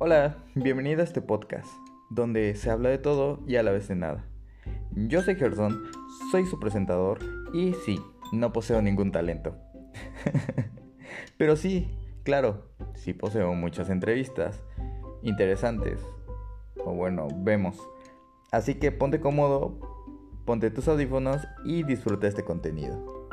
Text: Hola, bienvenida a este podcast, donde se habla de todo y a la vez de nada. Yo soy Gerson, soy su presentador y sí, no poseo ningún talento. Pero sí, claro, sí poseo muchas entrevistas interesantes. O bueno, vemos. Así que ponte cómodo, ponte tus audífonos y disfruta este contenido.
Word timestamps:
Hola, 0.00 0.36
bienvenida 0.54 1.00
a 1.00 1.04
este 1.04 1.20
podcast, 1.20 1.66
donde 2.08 2.54
se 2.54 2.70
habla 2.70 2.88
de 2.88 2.98
todo 2.98 3.40
y 3.48 3.56
a 3.56 3.64
la 3.64 3.72
vez 3.72 3.88
de 3.88 3.96
nada. 3.96 4.24
Yo 4.92 5.22
soy 5.22 5.34
Gerson, 5.34 5.90
soy 6.30 6.46
su 6.46 6.60
presentador 6.60 7.18
y 7.52 7.74
sí, 7.84 8.00
no 8.32 8.52
poseo 8.52 8.80
ningún 8.80 9.10
talento. 9.10 9.56
Pero 11.36 11.56
sí, 11.56 11.98
claro, 12.22 12.68
sí 12.94 13.12
poseo 13.12 13.52
muchas 13.54 13.90
entrevistas 13.90 14.62
interesantes. 15.24 16.00
O 16.84 16.94
bueno, 16.94 17.26
vemos. 17.38 17.76
Así 18.52 18.76
que 18.76 18.92
ponte 18.92 19.18
cómodo, 19.18 19.80
ponte 20.44 20.70
tus 20.70 20.86
audífonos 20.86 21.42
y 21.64 21.82
disfruta 21.82 22.28
este 22.28 22.44
contenido. 22.44 23.28